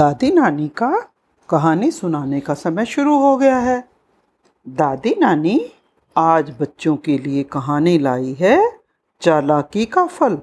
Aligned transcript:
दादी 0.00 0.30
नानी 0.30 0.68
का 0.68 0.88
कहानी 1.48 1.90
सुनाने 1.90 2.40
का 2.40 2.54
समय 2.54 2.86
शुरू 2.86 3.18
हो 3.18 3.36
गया 3.36 3.58
है। 3.58 3.88
दादी 4.68 5.14
नानी 5.18 5.72
आज 6.16 6.54
बच्चों 6.60 6.96
के 6.96 7.18
लिए 7.18 7.42
कहानी 7.42 7.98
लाई 7.98 8.32
है 8.40 8.80
चालाकी 9.20 9.84
का 9.86 10.06
फल। 10.06 10.38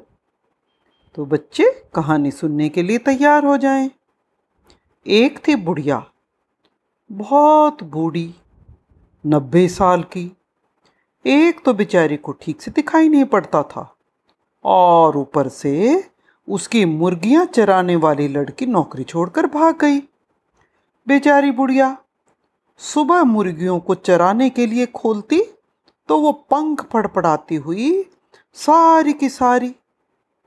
तो 1.15 1.25
बच्चे 1.25 1.85
कहानी 1.95 2.31
सुनने 2.31 2.69
के 2.69 2.83
लिए 2.83 2.97
तैयार 2.97 3.45
हो 3.45 3.57
जाएँ। 3.57 3.89
एक 5.05 5.39
थी 5.47 5.55
बुढ़िया, 5.55 6.05
बहुत 7.11 7.83
बूढ़ी, 7.83 8.35
नब्बे 9.25 9.67
साल 9.67 10.03
की। 10.03 10.31
एक 11.25 11.65
तो 11.65 11.73
बेचारी 11.73 12.17
को 12.17 12.31
ठीक 12.31 12.61
से 12.61 12.71
दिखाई 12.71 13.09
नहीं 13.09 13.25
पड़ता 13.25 13.63
था 13.63 13.95
और 14.65 15.17
ऊपर 15.17 15.47
से 15.47 16.03
उसकी 16.47 16.83
मुर्गियाँ 16.85 17.45
चराने 17.45 17.95
वाली 17.95 18.27
लड़की 18.27 18.65
नौकरी 18.65 19.03
छोड़कर 19.03 19.47
भाग 19.47 19.77
गई। 19.81 19.99
बेचारी 21.07 21.51
बुढ़िया 21.51 21.95
सुबह 22.79 23.23
मुर्गियों 23.23 23.79
को 23.79 23.95
चराने 23.95 24.49
के 24.49 24.65
लिए 24.65 24.85
खोलती 24.85 25.41
तो 26.09 26.19
वो 26.19 26.31
पंख 26.51 26.85
फड़फड़ाती 26.93 27.55
हुई 27.55 27.91
सारी 28.57 29.13
की 29.13 29.29
सारी। 29.29 29.73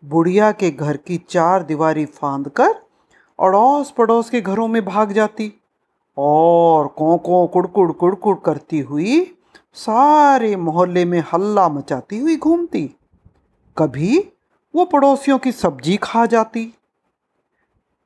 बुढ़िया 0.02 0.50
के 0.52 0.70
घर 0.70 0.96
की 0.96 1.20
चार 1.28 1.62
दीवारी 1.62 2.04
फांद 2.06 2.48
कर 2.50 2.74
अड़ोस 3.38 3.90
पड़ोस 3.90 4.30
के 4.30 4.40
घरों 4.40 4.68
में 4.68 4.84
भाग 4.84 5.12
जाती 5.12 5.52
और 6.16 6.86
कों 6.88 7.16
कों 7.18 7.46
कुड़कुड़ 7.46 7.90
कुड़कुड़ 7.92 8.36
करती 8.44 8.78
हुई 8.80 9.20
सारे 9.76 10.54
मोहल्ले 10.56 11.04
में 11.04 11.22
हल्ला 11.32 11.68
मचाती 11.68 12.18
हुई 12.18 12.36
घूमती। 12.36 12.84
कभी 13.76 14.18
वो 14.74 14.84
पड़ोसियों 14.84 15.38
की 15.38 15.52
सब्ज़ी 15.52 15.96
खा 15.96 16.26
जाती। 16.26 16.74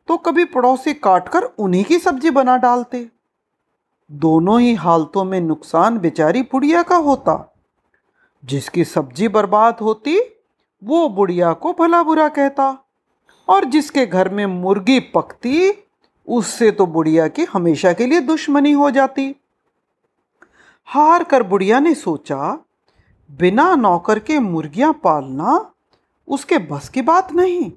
तो 0.09 0.17
कभी 0.17 0.45
पड़ोसी 0.45 0.95
काटकर 0.95 1.43
उन्हीं 1.43 1.85
की 1.85 1.99
सब्ज़ी 1.99 2.31
बना 2.31 2.57
डालते। 2.57 3.09
दोनों 4.13 4.61
ही 4.61 4.75
हालतों 4.75 5.25
में 5.25 5.41
नुकसान 5.41 5.99
बेचारी 5.99 6.43
बुढ़िया 6.43 6.83
का 6.83 6.97
होता। 6.97 7.55
जिसकी 8.45 8.85
सब्ज़ी 8.85 9.29
बर्बाद 9.29 9.77
होती, 9.83 10.21
वो 10.85 11.09
बुढ़िया 11.09 11.53
को 11.53 11.73
भला 11.73 12.03
बुरा 12.03 12.29
कहता। 12.29 12.79
और 13.49 13.65
जिसके 13.65 14.07
घर 14.07 14.29
में 14.29 14.47
मुर्गी 14.47 15.01
पकती, 15.01 15.85
उससे 16.29 16.71
तो 16.71 16.87
बुढ़िया 16.87 17.29
की 17.29 17.45
हमेशा 17.45 17.93
के 17.93 18.07
लिए 18.07 18.21
दुश्मनी 18.21 18.73
हो 18.73 18.91
जाती। 18.91 19.37
हार 20.85 21.25
कर 21.25 21.43
बुढ़िया 21.43 21.81
ने 21.81 21.95
सोचा, 21.95 22.59
बिना 23.31 23.75
नौकर 23.75 24.19
के 24.19 24.39
मुर्गियाँ 24.39 24.93
पालना 24.93 25.71
उसके 26.29 26.59
बस 26.61 26.89
की 26.89 27.03
बात 27.03 27.33
नहीं। 27.33 27.71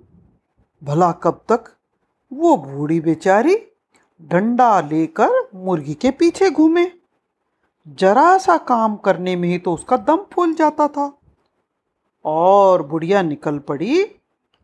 भला 0.81 1.11
कब 1.23 1.41
तक 1.49 1.73
वो 2.31 2.55
बूढ़ी 2.57 2.99
बेचारी 2.99 3.55
डंडा 4.21 4.79
लेकर 4.81 5.49
मुर्गी 5.55 5.93
के 5.93 6.11
पीछे 6.11 6.49
घूमे। 6.49 6.85
जरा 7.87 8.37
सा 8.37 8.57
काम 8.57 8.95
करने 8.95 9.35
में 9.35 9.47
ही 9.49 9.57
तो 9.57 9.73
उसका 9.73 9.97
दम 9.97 10.25
फूल 10.31 10.53
जाता 10.53 10.87
था। 10.87 11.11
और 12.25 12.83
बुढ़िया 12.83 13.21
निकल 13.21 13.59
पड़ी 13.59 14.05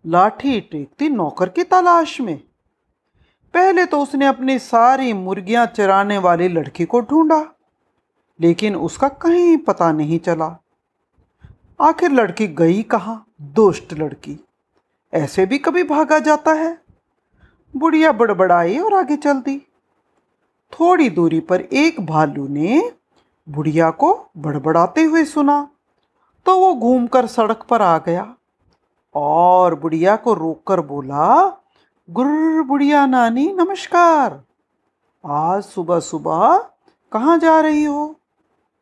लाठी 0.05 0.59
टेकती 0.61 1.09
नौकर 1.09 1.49
की 1.49 1.63
तलाश 1.63 2.19
में। 2.21 2.37
पहले 3.53 3.85
तो 3.85 4.01
उसने 4.01 4.25
अपनी 4.25 4.57
सारी 4.59 5.13
मुर्गियाँ 5.13 5.65
चराने 5.65 6.17
वाली 6.17 6.47
लड़की 6.47 6.85
को 6.85 7.01
ढूंढा, 7.01 7.45
लेकिन 8.39 8.75
उसका 8.75 9.07
कहीं 9.07 9.57
पता 9.57 9.91
नहीं 9.91 10.19
चला। 10.19 10.47
आखिर 11.83 12.11
लड़की 12.11 12.47
गई 12.47 12.83
कहाँ? 12.83 13.25
दुष्ट 13.41 13.93
लड़की। 13.93 14.45
ऐसे 15.13 15.45
भी 15.45 15.57
कभी 15.57 15.83
भागा 15.83 16.19
जाता 16.19 16.51
है? 16.51 16.81
बुढ़िया 17.75 18.11
बड़बड़ाई 18.11 18.77
और 18.79 18.93
आगे 18.93 19.15
चल 19.17 19.33
दी 19.33 19.67
थोड़ी 20.73 21.09
दूरी 21.09 21.39
पर 21.39 21.61
एक 21.61 22.05
भालू 22.05 22.47
ने 22.47 22.91
बुढ़िया 23.49 23.91
को 23.91 24.27
बड़बड़ाते 24.37 25.03
हुए 25.03 25.25
सुना 25.25 25.67
तो 26.45 26.59
वो 26.59 26.73
घूमकर 26.75 27.27
सड़क 27.27 27.63
पर 27.69 27.81
आ 27.81 27.97
गया 27.97 28.35
और 29.15 29.75
बुढ़िया 29.75 30.15
को 30.15 30.33
रोककर 30.33 30.81
बोला 30.81 31.59
गुर 32.09 32.63
बुढ़िया 32.63 33.05
नानी, 33.05 33.53
नमस्कार। 33.53 34.43
आज 35.25 35.63
सुबह 35.63 35.99
सुबह 35.99 36.57
कहाँ 37.11 37.37
जा 37.37 37.59
रही 37.59 37.83
हो? 37.83 38.15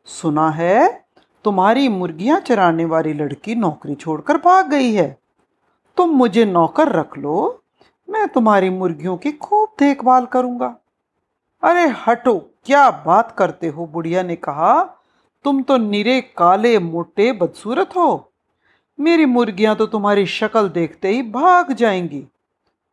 सुना 0.06 0.50
है 0.50 1.01
तुम्हारी 1.44 1.88
मुर्गियाँ 1.88 2.40
चराने 2.40 2.84
वाली 2.84 3.12
लड़की 3.12 3.54
नौकरी 3.54 3.94
छोड़कर 3.94 4.36
भाग 4.36 4.70
गई 4.70 4.92
है। 4.92 5.18
तुम 5.96 6.10
मुझे 6.10 6.44
नौकर 6.44 6.88
रख 6.88 7.18
लो, 7.18 7.62
मैं 8.10 8.28
तुम्हारी 8.28 8.70
मुर्गियों 8.70 9.16
की 9.16 9.32
खूब 9.32 9.68
देखभाल 9.78 10.26
करूँगा। 10.26 10.76
अरे 11.62 11.94
हटो, 12.06 12.50
क्या 12.64 12.90
बात 12.90 13.32
करते 13.32 13.68
हो? 13.68 13.86
बुढ़िया 13.86 14.22
ने 14.22 14.36
कहा, 14.36 14.82
तुम 15.44 15.62
तो 15.62 15.76
निरे 15.76 16.20
काले 16.20 16.78
मोटे 16.78 17.32
बदसूरत 17.32 17.90
हो। 17.96 18.32
मेरी 19.00 19.26
मुर्गियाँ 19.26 19.76
तो 19.76 19.86
तुम्हारी 19.86 20.26
शक्ल 20.26 20.68
देखते 20.68 21.08
ही 21.08 21.22
भाग 21.22 21.72
जाएँगी। 21.72 22.26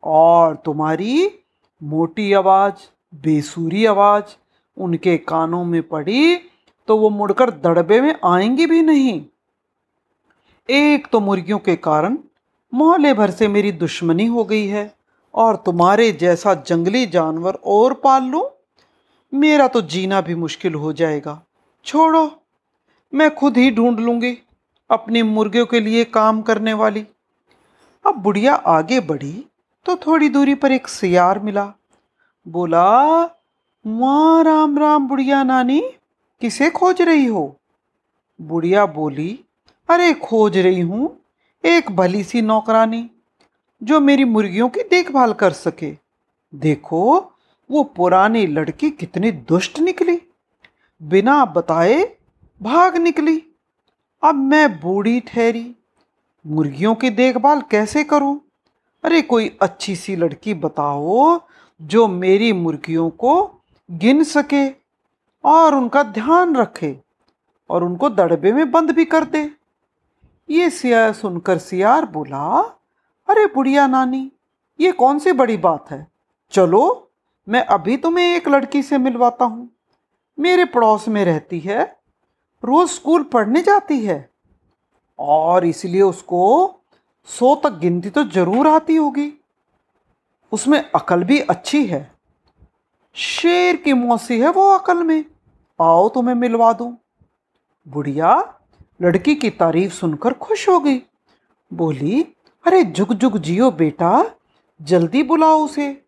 और 0.04 0.56
तुम्हारी 0.56 1.38
मोटी 1.82 2.32
आवाज़, 2.32 2.74
बेसुरी 3.14 3.86
आवाज़ 3.86 4.24
उनके 4.78 5.16
कानों 5.16 5.64
में 5.64 5.82
पड़ी 5.82 6.49
तो 6.90 6.96
वो 6.96 7.08
मुड़कर 7.10 7.50
दड़बे 7.50 8.00
में 8.00 8.14
आएँगी 8.24 8.64
भी 8.66 8.80
नहीं। 8.82 9.20
एक 10.68 11.06
तो 11.12 11.18
मुर्गियों 11.20 11.58
के 11.58 11.74
कारण 11.76 12.16
मोहल्ले 12.72 13.12
भर 13.14 13.30
से 13.30 13.48
मेरी 13.48 13.70
दुश्मनी 13.72 14.26
हो 14.26 14.44
गई 14.44 14.66
है 14.66 14.82
और 15.34 15.56
तुम्हारे 15.56 16.10
जैसा 16.12 16.54
जंगली 16.66 17.04
जानवर 17.06 17.58
और 17.64 17.94
पाल 17.94 18.24
लूँ, 18.24 18.42
मेरा 19.32 19.68
तो 19.68 19.82
जीना 19.82 20.20
भी 20.20 20.34
मुश्किल 20.34 20.74
हो 20.74 20.92
जाएगा। 20.92 21.40
छोड़ो, 21.86 22.24
मैं 23.12 23.34
खुद 23.34 23.56
ही 23.56 23.70
ढूंढ 23.70 24.00
लूँगी 24.00 24.36
अपनी 24.90 25.22
मुर्गियों 25.22 25.66
के 25.66 25.80
लिए 25.80 26.04
काम 26.04 26.42
करने 26.42 26.72
वाली। 26.72 27.06
अब 28.04 28.14
बुढ़िया 28.14 28.54
आगे 28.54 29.00
बढ़ी 29.02 29.32
तो 29.86 29.96
थोड़ी 29.96 30.28
दूरी 30.28 30.54
पर 30.54 30.72
एक 30.72 30.88
सियार 30.88 31.38
मिला। 31.38 31.72
बोला, 32.46 32.90
वहाँ, 33.84 34.44
राम 34.44 34.78
राम 34.78 35.08
बुढ़िया 35.08 35.42
नानी 35.42 35.82
किसे 36.40 36.70
खोज 36.70 37.02
रही 37.02 37.26
हो? 37.26 37.60
बुढ़िया 38.40 38.86
बोली, 38.86 39.44
अरे 39.88 40.12
खोज 40.14 40.58
रही 40.58 40.80
हूँ 40.80 41.20
एक 41.64 41.90
भली 41.90 42.24
सी 42.24 42.42
नौकरानी, 42.42 43.10
जो 43.82 44.00
मेरी 44.00 44.24
मुर्गियों 44.24 44.68
की 44.68 44.80
देखभाल 44.80 45.32
कर 45.32 45.52
सके। 45.52 45.96
देखो, 46.54 47.32
वो 47.70 47.82
पुरानी 47.82 48.46
लड़की 48.46 48.90
कितनी 48.90 49.30
दुष्ट 49.30 49.78
निकली। 49.78 50.20
बिना 51.02 51.44
बताए 51.44 52.16
भाग 52.62 52.96
निकली। 52.96 53.42
अब 54.22 54.34
मैं 54.34 54.80
बूढ़ी 54.80 55.20
ठहरी, 55.20 55.74
मुर्गियों 56.46 56.94
की 56.94 57.10
देखभाल 57.10 57.60
कैसे 57.60 58.04
करूँ? 58.04 58.40
अरे 59.04 59.22
कोई 59.22 59.56
अच्छी 59.62 59.96
सी 59.96 60.16
लड़की 60.16 60.54
बताओ, 60.54 61.40
जो 61.82 62.08
मेरी 62.08 62.52
मुर्गियों 62.52 63.10
को 63.10 63.60
गिन 63.90 64.24
सके। 64.24 64.79
और 65.44 65.74
उनका 65.74 66.02
ध्यान 66.02 66.56
रखे 66.56 66.96
और 67.70 67.84
उनको 67.84 68.08
दड़बे 68.10 68.52
में 68.52 68.70
बंद 68.70 68.90
भी 68.90 69.04
कर 69.04 69.24
दे। 69.24 69.50
ये 70.48 70.70
सिया 70.70 71.10
सुनकर 71.12 71.58
सियार 71.58 72.06
बोला, 72.06 72.58
अरे 73.28 73.46
बुढ़िया 73.46 73.86
नानी, 73.86 74.30
ये 74.78 74.92
कौन 74.92 75.18
सी 75.18 75.32
बड़ी 75.32 75.56
बात 75.56 75.90
है? 75.90 76.06
चलो, 76.52 77.10
मैं 77.46 77.64
अभी 77.66 77.96
तुम्हें 77.96 78.24
एक 78.26 78.48
लड़की 78.48 78.82
से 78.82 78.98
मिलवाता 78.98 79.44
हूँ। 79.44 79.68
मेरे 80.38 80.64
पड़ोस 80.64 81.08
में 81.08 81.24
रहती 81.24 81.60
है, 81.60 81.82
रोज 82.62 82.88
स्कूल 82.90 83.22
पढ़ने 83.22 83.62
जाती 83.62 84.00
है 84.00 84.28
और 85.18 85.64
इसलिए 85.66 86.02
उसको 86.02 86.42
सौ 87.28 87.54
तक 87.54 87.78
गिनती 87.78 88.10
तो 88.10 88.24
ज़रूर 88.24 88.68
आती 88.68 88.96
होगी। 88.96 89.32
उसमें 90.52 90.78
अकल 90.84 91.24
भी 91.24 91.38
अच्छी 91.40 91.84
है। 91.86 92.10
शेर 93.14 93.76
की 93.76 93.92
मौसी 93.92 94.40
है 94.40 94.50
वो 94.50 94.70
अकल 94.70 95.02
में। 95.02 95.24
आओ 95.80 96.08
तुम्हें 96.08 96.34
मिलवा 96.34 96.72
दूँ। 96.72 96.98
बुढ़िया, 97.88 98.60
लड़की 99.02 99.34
की 99.34 99.50
तारीफ़ 99.50 99.92
सुनकर 99.92 100.34
खुश 100.34 100.68
हो 100.68 100.80
गई। 100.80 101.02
बोली, 101.72 102.22
अरे 102.66 102.84
जुग 102.84 103.14
जुग 103.14 103.38
जियो 103.38 103.70
बेटा, 103.70 104.30
जल्दी 104.82 105.22
बुलाओ 105.22 105.64
उसे। 105.64 106.04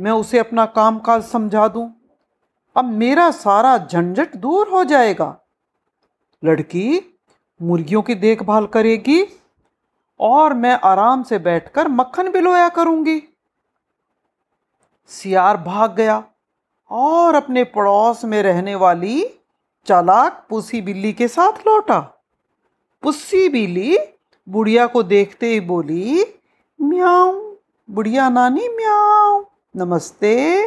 मैं 0.00 0.10
उसे 0.10 0.38
अपना 0.38 0.66
काम 0.66 0.98
काज 0.98 1.24
समझा 1.24 1.68
दूँ। 1.68 1.94
अब 2.76 2.84
मेरा 2.84 3.30
सारा 3.30 3.78
झंझट 3.78 4.36
दूर 4.36 4.68
हो 4.68 4.84
जाएगा। 4.84 5.40
लड़की, 6.44 7.18
मुर्गियों 7.62 8.02
की 8.02 8.14
देखभाल 8.14 8.66
करेगी 8.66 9.26
और 10.20 10.54
मैं 10.54 10.80
आराम 10.84 11.22
से 11.22 11.38
बैठकर 11.38 11.88
मक्खन 11.88 12.32
बिलोया 12.32 12.68
करूँगी। 12.68 13.22
सियार 15.06 15.56
भाग 15.56 15.94
गया। 15.94 16.24
और 16.90 17.34
अपने 17.34 17.64
पड़ोस 17.64 18.24
में 18.24 18.42
रहने 18.42 18.74
वाली 18.74 19.24
चालाक 19.86 20.46
पुसी 20.50 20.80
बिल्ली 20.80 21.12
के 21.12 21.28
साथ 21.28 21.66
लौटा। 21.66 21.98
पुस्सी 23.02 23.48
बिल्ली 23.48 23.98
बुढ़िया 24.48 24.86
को 24.86 25.02
देखते 25.02 25.46
ही 25.46 25.60
बोली, 25.60 26.24
म्याऊ, 26.82 27.56
बुढ़िया 27.90 28.28
नानी, 28.28 28.68
म्याऊ, 28.68 29.44
नमस्ते, 29.76 30.62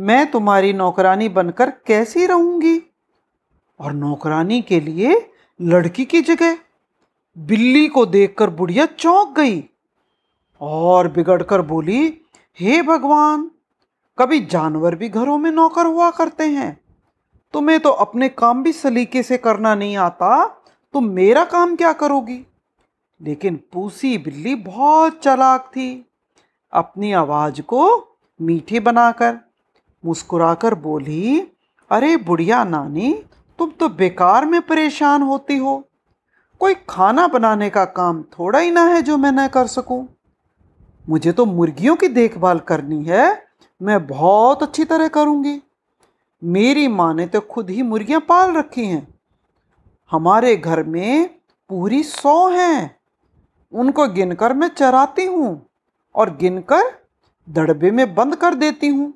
मैं 0.00 0.30
तुम्हारी 0.30 0.72
नौकरानी 0.72 1.28
बनकर 1.28 1.70
कैसी 1.70 2.26
रहूँगी? 2.26 2.82
और 3.80 3.92
नौकरानी 3.92 4.62
के 4.62 4.80
लिए 4.80 5.32
लड़की 5.60 6.04
की 6.04 6.20
जगह 6.20 6.58
बिल्ली 7.38 7.88
को 7.88 8.06
देखकर 8.06 8.50
बुढ़िया 8.50 8.86
चौंक 8.86 9.36
गई 9.36 9.64
और 10.60 11.08
बिगड़कर 11.08 11.62
बोली, 11.62 12.20
हे 12.60 12.82
भगवान 12.82 13.50
कभी 14.20 14.40
जानवर 14.40 14.94
भी 14.94 15.08
घरों 15.08 15.38
में 15.38 15.50
नौकर 15.50 15.86
हुआ 15.86 16.10
करते 16.10 16.44
हैं। 16.44 16.80
तुम्हें 17.54 17.80
तो 17.80 17.90
अपने 17.90 18.28
काम 18.28 18.62
भी 18.62 18.72
सलीके 18.72 19.22
से 19.22 19.38
करना 19.38 19.74
नहीं 19.74 19.96
आता 19.96 20.46
तो 20.94 21.00
मेरा 21.00 21.44
काम 21.44 21.76
क्या 21.76 21.92
करोगी? 21.92 22.46
लेकिन 23.22 23.60
पूसी 23.72 24.18
बिल्ली 24.18 24.54
बहुत 24.54 25.20
चालाक 25.20 25.70
थी। 25.76 26.06
अपनी 26.72 27.12
आवाज़ 27.12 27.60
को 27.62 28.08
मीठी 28.40 28.80
बनाकर 28.80 29.38
मुस्कुराकर 30.04 30.74
बोली, 30.74 31.40
अरे 31.90 32.16
बुढ़िया 32.16 32.64
नानी, 32.64 33.24
तुम 33.58 33.70
तो 33.70 33.88
बेकार 33.88 34.44
में 34.44 34.62
परेशान 34.62 35.22
होती 35.22 35.56
हो। 35.56 35.84
कोई 36.60 36.74
खाना 36.88 37.28
बनाने 37.28 37.70
का 37.70 37.84
काम 37.84 38.22
थोड़ा 38.22 38.58
ही 38.58 38.70
ना 38.70 38.84
है 38.84 39.02
जो 39.02 39.16
मैं 39.16 39.32
न 39.32 39.48
कर 39.48 39.66
सकूँ। 39.66 40.08
मुझे 41.08 41.32
तो 41.32 41.44
मुर्गियों 41.44 41.96
की 41.96 42.08
देखभाल 42.08 42.58
करनी 42.58 43.04
है 43.04 43.49
मैं 43.80 44.06
बहुत 44.06 44.62
अच्छी 44.62 44.84
तरह 44.84 45.08
करूँगी। 45.08 45.60
मेरी 46.42 46.86
माँ 46.88 47.12
ने 47.14 47.26
तो 47.26 47.40
खुद 47.40 47.70
ही 47.70 47.82
मुर्गियाँ 47.82 48.20
पाल 48.20 48.52
रखी 48.54 48.84
हैं। 48.84 49.06
हमारे 50.10 50.56
घर 50.56 50.82
में 50.84 51.28
पूरी 51.70 52.02
सौ 52.02 52.48
हैं। 52.48 52.96
उनको 53.72 54.06
गिनकर 54.08 54.52
मैं 54.52 54.68
चराती 54.68 55.24
हूँ 55.26 55.60
और 56.14 56.36
गिनकर 56.36 56.90
दड़बे 57.48 57.90
में 57.90 58.14
बंद 58.14 58.36
कर 58.36 58.54
देती 58.54 58.88
हूँ। 58.88 59.12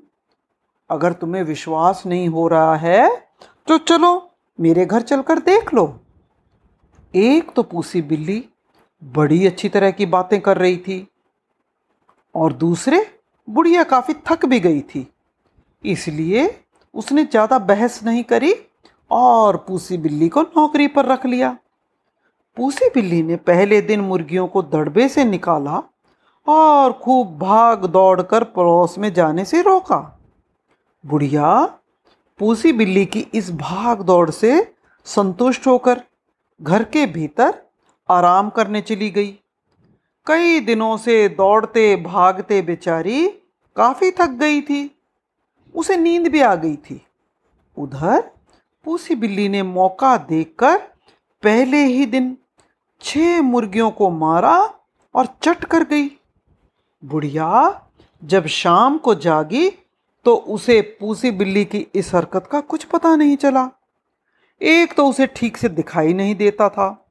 अगर 0.91 1.13
तुम्हें 1.13 1.43
विश्वास 1.43 2.03
नहीं 2.07 2.29
हो 2.29 2.47
रहा 2.49 2.77
है 2.77 3.09
तो 3.69 3.79
चलो 3.79 4.31
मेरे 4.59 4.85
घर 4.87 5.03
चलकर 5.03 5.39
देख 5.41 5.73
लो। 5.75 5.87
एक 7.15 7.51
तो 7.57 7.63
पूसी 7.63 8.03
बिल्ली 8.03 8.45
बड़ी 9.03 9.47
अच्छी 9.47 9.69
तरह 9.69 9.91
की 9.91 10.07
बातें 10.07 10.41
कर 10.41 10.59
रही 10.59 10.77
थी 10.77 11.07
और 12.35 12.53
दूसरे 12.55 13.05
बुढ़िया 13.49 13.83
काफ़ी 13.85 14.15
थक 14.29 14.45
भी 14.47 14.61
गई 14.61 14.81
थी। 14.81 15.07
इसलिए 15.85 16.49
उसने 16.95 17.25
ज़्यादा 17.25 17.59
बहस 17.61 18.03
नहीं 18.05 18.23
करी 18.25 18.55
और 19.11 19.57
पूसी 19.69 19.97
बिल्ली 19.99 20.29
को 20.29 20.43
नौकरी 20.43 20.87
पर 20.89 21.07
रख 21.07 21.27
लिया। 21.27 21.57
पूसी 22.57 22.89
बिल्ली 22.95 23.23
ने 23.23 23.37
पहले 23.39 23.81
दिन 23.83 24.01
मुर्गियों 24.01 24.47
को 24.49 24.63
दड़बे 24.65 25.09
से 25.09 25.25
निकाला 25.25 25.83
और 26.47 26.93
खूब 26.95 27.39
भाग 27.39 27.85
दौड़ 27.87 28.23
कर 28.23 28.45
पड़ोस 28.47 28.99
में 28.99 29.13
जाने 29.15 29.45
से 29.45 29.63
रोका। 29.63 29.99
बुढ़िया 31.05 31.65
पूसी 32.41 32.73
बिल्ली 32.73 33.05
की 33.07 33.27
इस 33.35 33.51
भाग 33.53 34.03
दौड़ 34.03 34.31
से 34.31 34.61
संतुष्ट 35.07 35.67
होकर 35.67 36.01
घर 36.61 36.85
के 36.85 37.07
भीतर 37.07 37.55
आराम 38.09 38.51
करने 38.51 38.81
चली 38.81 39.11
गई। 39.11 39.39
कई 40.27 40.61
दिनों 40.61 40.97
से 40.97 41.29
दौड़ते, 41.29 41.97
भागते 41.97 42.61
बेचारी 42.63 43.27
काफ़ी 43.77 44.11
थक 44.11 44.31
गई 44.31 44.61
थी। 44.61 44.91
उसे 45.75 45.97
नींद 45.97 46.29
भी 46.29 46.41
आ 46.41 46.55
गई 46.55 46.77
थी। 46.77 47.01
उधर 47.77 48.21
पूसी 48.87 49.15
बिल्ली 49.15 49.49
ने 49.49 49.63
मौका 49.63 50.17
देखकर 50.17 50.77
पहले 51.43 51.85
ही 51.85 52.07
दिन 52.07 52.37
छह 53.01 53.43
मुर्गियों 53.43 53.91
को 53.91 54.11
मारा 54.11 54.59
और 55.15 55.27
चट 55.43 55.65
कर 55.65 55.85
गई। 55.85 56.09
बुढ़िया 57.03 57.81
जब 58.23 58.47
शाम 58.47 58.99
को 58.99 59.15
जागी 59.15 59.71
तो 60.27 60.35
उसे 60.37 60.81
पूसी 61.01 61.31
बिल्ली 61.31 61.65
की 61.65 61.87
इस 61.95 62.15
हरकत 62.15 62.47
का 62.47 62.61
कुछ 62.61 62.85
पता 62.85 63.17
नहीं 63.17 63.37
चला। 63.37 63.69
एक 64.61 64.95
तो 64.95 65.07
उसे 65.07 65.27
ठीक 65.27 65.57
से 65.57 65.69
दिखाई 65.69 66.13
नहीं 66.13 66.35
देता 66.35 66.69
था। 66.69 67.04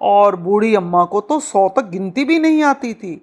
और 0.00 0.36
बूढ़ी 0.36 0.74
अम्मा 0.74 1.04
को 1.04 1.20
तो 1.20 1.38
सौ 1.40 1.68
तक 1.68 1.88
गिनती 1.90 2.24
भी 2.24 2.38
नहीं 2.38 2.62
आती 2.62 2.92
थी। 2.94 3.14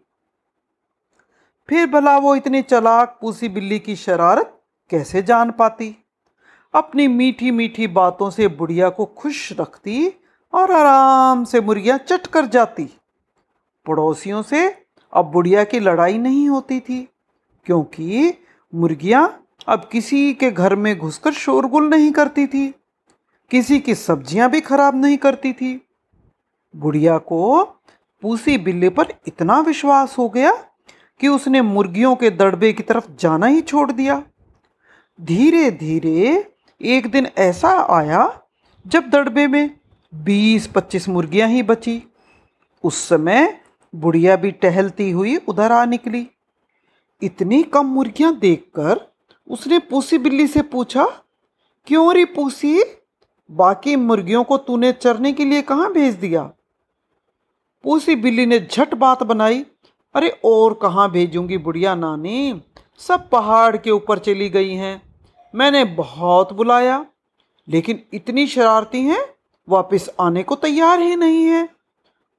फिर 1.69 1.85
भला 1.89 2.17
वो 2.17 2.35
इतनी 2.35 2.61
चलाक, 2.61 3.17
पूसी 3.21 3.49
बिल्ली 3.49 3.79
की 3.79 3.95
शरारत 3.95 4.59
कैसे 4.91 5.21
जान 5.21 5.51
पाती? 5.51 5.95
अपनी 6.73 7.07
मीठी 7.07 7.51
मीठी 7.51 7.87
बातों 7.89 8.29
से 8.29 8.47
बुढ़िया 8.49 8.89
को 8.89 9.05
खुश 9.17 9.51
रखती 9.59 10.07
और 10.53 10.71
आराम 10.71 11.43
से 11.45 11.61
मुर्गियाँ 11.61 11.97
चट 11.99 12.27
कर 12.27 12.45
जाती। 12.47 12.83
पड़ोसियों 13.85 14.41
से 14.41 14.67
अब 15.13 15.31
बुढ़िया 15.31 15.63
की 15.63 15.79
लड़ाई 15.79 16.17
नहीं 16.17 16.47
होती 16.49 16.79
थी, 16.79 17.01
क्योंकि 17.65 18.33
मुर्गियाँ 18.73 19.39
अब 19.67 19.87
किसी 19.91 20.33
के 20.33 20.49
घर 20.51 20.75
में 20.75 20.97
घुसकर 20.97 21.33
शोरगुल 21.33 21.89
नहीं 21.89 22.11
करती 22.11 22.45
थी, 22.47 22.67
किसी 23.51 23.79
की 23.79 23.95
सब्ज़ियाँ 23.95 24.49
भी 24.49 24.61
खराब 24.61 24.95
नहीं 24.95 25.17
करती 25.17 25.53
थी। 25.53 25.79
बुढ़िया 26.73 27.17
को 27.17 27.63
पूसी 28.23 28.57
बिल्ली 28.57 28.89
पर 28.89 29.13
इतना 29.27 29.59
विश्वास 29.59 30.17
हो 30.17 30.27
गया 30.29 30.51
कि 31.19 31.27
उसने 31.27 31.61
मुर्गियों 31.61 32.15
के 32.15 32.29
दड़बे 32.29 32.71
की 32.73 32.83
तरफ़ 32.83 33.09
जाना 33.19 33.45
ही 33.45 33.61
छोड़ 33.61 33.91
दिया। 33.91 34.21
धीरे 35.19 35.69
धीरे 35.71 36.51
एक 36.81 37.11
दिन 37.11 37.27
ऐसा 37.37 37.69
आया 37.89 38.21
जब 38.85 39.09
दड़बे 39.09 39.47
में 39.47 39.69
बीस 40.13 40.67
पच्चीस 40.67 41.07
मुर्गियाँ 41.09 41.49
ही 41.49 41.63
बची। 41.63 42.01
उस 42.83 43.07
समय 43.09 43.61
बुढ़िया 43.93 44.35
भी 44.35 44.51
टहलती 44.51 45.09
हुई 45.11 45.35
उधर 45.37 45.71
आ 45.71 45.83
निकली। 45.85 46.27
इतनी 47.21 47.61
कम 47.63 47.85
मुर्गियाँ 47.85 48.35
देखकर 48.35 48.99
उसने 49.47 49.79
पूसी 49.79 50.17
बिल्ली 50.17 50.47
से 50.47 50.61
पूछा, 50.61 51.05
क्यों 51.87 52.13
रे 52.13 52.25
पूसी? 52.25 52.83
बाकी 53.49 53.95
मुर्गियों 53.95 54.43
को 54.43 54.57
तूने 54.57 54.91
चरने 54.93 55.31
के 55.33 55.45
लिए 55.45 55.61
कहाँ 55.61 55.91
भेज 55.93 56.13
दिया? 56.15 56.51
पूसी 57.83 58.15
बिल्ली 58.15 58.45
ने 58.45 58.59
झट 58.59 58.93
बात 58.93 59.23
बनाई, 59.23 59.65
अरे 60.15 60.29
और 60.45 60.73
कहाँ 60.73 61.09
भेजूँगी 61.11 61.57
बुढ़िया 61.57 61.95
नानी? 61.95 62.61
सब 62.97 63.29
पहाड़ 63.29 63.77
के 63.77 63.91
ऊपर 63.91 64.19
चली 64.19 64.49
गई 64.49 64.73
हैं। 64.73 65.01
मैंने 65.53 65.83
बहुत 65.85 66.53
बुलाया, 66.53 67.05
लेकिन 67.67 68.01
इतनी 68.13 68.47
शरारती 68.47 69.01
हैं, 69.01 69.23
वापस 69.67 70.09
आने 70.19 70.43
को 70.43 70.55
तैयार 70.55 70.99
ही 70.99 71.15
नहीं 71.15 71.43
है। 71.43 71.67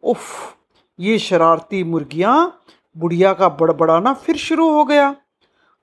उफ, 0.02 0.56
ये 0.98 1.18
शरारती 1.18 1.84
मुर्गियाँ 1.84 2.60
बुढ़िया 2.96 3.32
का 3.32 3.48
बड़बड़ाना 3.48 4.12
फिर 4.14 4.36
शुरू 4.36 4.70
हो 4.70 4.84
गया। 4.84 5.14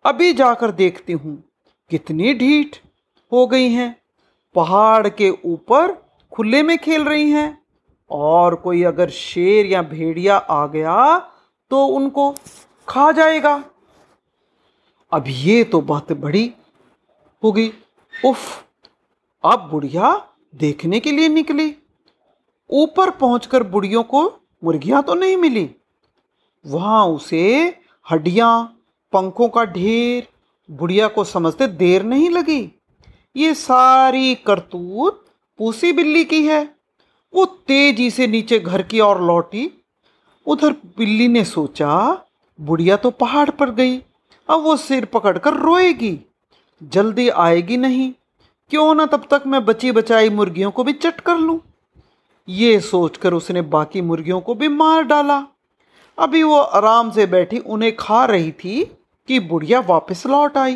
अभी 0.06 0.34
जाकर 0.34 0.72
देखती 0.72 1.14
हूँ, 1.14 1.44
कितनी 1.92 2.34
ढीठ 2.34 2.78
हो 3.32 3.48
गई 3.48 3.70
हैं। 3.70 3.96
पहाड़ 4.56 5.08
के 5.10 5.30
ऊपर 5.46 5.98
खुले 6.32 6.64
में 6.64 6.78
खेल 6.78 7.04
रही 7.04 7.30
हैं। 7.32 7.61
और 8.12 8.56
कोई 8.56 8.84
अगर 8.84 9.10
शेर 9.10 9.66
या 9.66 9.82
भेड़िया 9.84 10.38
आ 10.38 10.66
गया 10.68 11.18
तो 11.72 11.86
उनको 11.88 12.34
खा 12.88 13.12
जाएगा। 13.12 13.54
अब 15.12 15.24
ये 15.28 15.64
तो 15.64 15.82
बात 15.82 16.12
बड़ी 16.14 16.52
होगी 17.44 17.72
उफ, 18.14 18.64
अब 19.44 19.68
बुढ़िया 19.72 20.16
देखने 20.56 21.00
के 21.00 21.12
लिए 21.12 21.30
निकली। 21.30 21.74
ऊपर 22.70 23.10
पहुंचकर 23.12 23.64
बुढ़ियों 23.66 24.04
को 24.04 24.24
मुर्गियाँ 24.64 25.02
तो 25.04 25.14
नहीं 25.14 25.38
मिली। 25.38 25.70
वहाँ 26.66 27.06
उसे 27.06 27.48
हड्डियाँ, 28.06 28.64
पंखों 29.14 29.48
का 29.50 29.64
ढेर, 29.66 30.28
बुढ़िया 30.70 31.08
को 31.08 31.24
समझते 31.24 31.68
देर 31.68 32.04
नहीं 32.04 32.30
लगी। 32.30 32.62
ये 33.36 33.54
सारी 33.54 34.34
करतूत 34.38 35.26
पूसी 35.60 35.92
बिल्ली 35.94 36.24
की 36.26 36.46
है। 36.48 36.64
वो 37.34 37.46
तेज़ी 37.46 38.10
से 38.12 38.28
नीचे 38.28 38.60
घर 38.60 38.82
की 38.82 39.00
ओर 39.00 39.22
लौटी। 39.22 39.70
उधर 40.48 40.72
बिल्ली 40.98 41.28
ने 41.28 41.44
सोचा, 41.46 42.24
बुढ़िया 42.60 42.96
तो 42.96 43.12
पहाड़ 43.12 43.50
पर 43.50 43.70
गई, 43.72 43.98
अब 44.50 44.62
वो 44.62 44.76
सिर 44.78 45.06
पकड़कर 45.06 45.54
रोएगी। 45.54 46.20
जल्दी 46.82 47.28
आएगी 47.30 47.78
नहीं, 47.78 48.12
क्यों 48.72 48.94
ना 48.96 49.06
तब 49.06 49.28
तक 49.32 49.44
मैं 49.48 49.64
बची 49.66 49.92
बचाई 49.92 50.30
मुर्गियों 50.30 50.72
को 50.72 50.84
भी 50.84 50.94
चट 50.94 51.20
कर 51.20 51.38
लूँ। 51.38 51.60
ये 52.48 52.80
सोचकर 52.80 53.34
उसने 53.34 53.62
बाकी 53.62 54.02
मुर्गियों 54.02 54.40
को 54.42 54.56
भी 54.56 54.68
मार 54.68 55.04
डाला। 55.04 55.44
अभी 56.18 56.44
वो 56.44 56.58
आराम 56.58 57.12
से 57.12 57.26
बैठी 57.26 57.58
उन्हें 57.58 57.96
खा 57.96 58.24
रही 58.26 58.52
थी 58.54 58.84
कि 59.30 59.40
बुढ़िया 59.40 59.80
वापस 59.80 60.26
लौट 60.26 60.58
आई। 60.58 60.76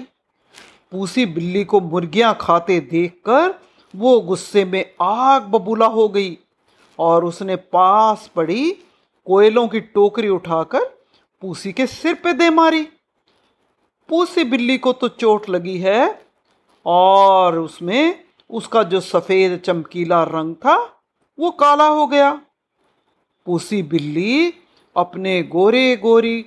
पूसी 0.92 1.26
बिल्ली 1.26 1.64
को 1.64 1.80
मुर्गियाँ 1.82 2.38
खाते 2.42 2.80
देखकर 2.82 3.54
वो 3.94 4.20
गुस्से 4.22 4.66
में 4.66 4.84
आग 5.02 5.44
बबूला 5.44 5.86
हो 5.88 6.08
गई। 6.10 6.38
और 7.00 7.26
उसने 7.26 7.56
पास 7.56 8.30
पड़ी 8.36 8.72
कोयलों 9.28 9.68
की 9.68 9.80
टोकरी 9.80 10.30
उठाकर 10.30 10.84
पूसी 11.42 11.72
के 11.74 11.88
सिर 11.88 12.14
पे 12.14 12.34
दे 12.34 12.50
मारी। 12.50 12.88
पूसी 14.10 14.44
बिल्ली 14.44 14.78
को 14.78 14.94
तो 14.94 15.08
चोट 15.08 15.50
लगी 15.50 15.78
है 15.78 16.26
और 16.86 17.58
उसमें 17.60 18.24
उसका 18.50 18.84
जो 18.84 19.00
सफ़ेद 19.00 19.60
चमकीला 19.60 20.24
रंग 20.24 20.56
था 20.56 20.76
वो 21.40 21.52
काला 21.52 21.88
हो 21.88 22.08
गया। 22.08 22.32
पूसी 23.46 23.82
बिल्ली 23.84 24.54
अपने 24.96 25.42
गोरे 25.44 25.96
गोरी 25.98 26.46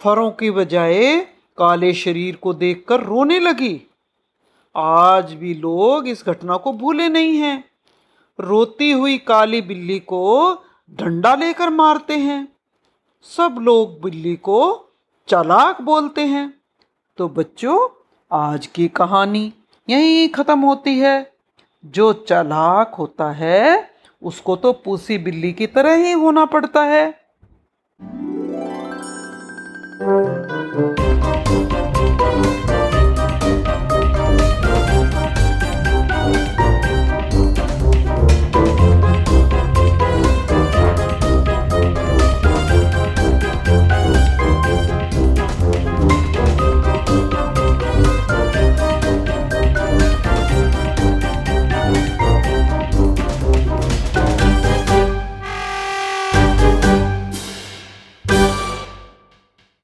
फरों 0.00 0.30
की 0.30 0.50
बजाय 0.50 1.20
काले 1.58 1.92
शरीर 1.94 2.36
को 2.36 2.54
देखकर 2.54 3.00
रोने 3.00 3.38
लगी। 3.38 3.80
आज 4.76 5.32
भी 5.32 5.54
लोग 5.54 6.08
इस 6.08 6.24
घटना 6.26 6.56
को 6.56 6.72
भूले 6.72 7.08
नहीं 7.08 7.36
हैं। 7.36 7.73
रोती 8.40 8.92
हुई 8.92 9.18
काली 9.18 9.60
बिल्ली 9.62 9.98
को 9.98 10.54
डंडा 10.90 11.34
लेकर 11.34 11.70
मारते 11.70 12.16
हैं। 12.16 12.48
सब 13.22 13.56
लोग 13.60 14.02
बिल्ली 14.02 14.36
को 14.36 14.88
चालाक 15.28 15.80
बोलते 15.80 16.20
हैं। 16.20 16.54
तो 17.16 17.28
बच्चों, 17.28 17.88
आज 18.32 18.66
की 18.66 18.88
कहानी 18.88 19.52
यहीं 19.90 20.28
ख़त्म 20.28 20.60
होती 20.60 20.98
है। 20.98 21.32
जो 21.86 22.12
चालाक 22.12 22.94
होता 22.94 23.30
है, 23.30 23.90
उसको 24.22 24.56
तो 24.56 24.72
पूसी 24.72 25.18
बिल्ली 25.18 25.52
की 25.52 25.66
तरह 25.66 25.94
ही 25.94 26.12
होना 26.12 26.44
पड़ता 26.44 26.82
है। 26.82 27.20